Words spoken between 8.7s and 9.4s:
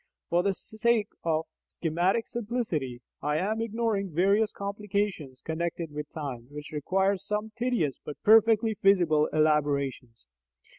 feasible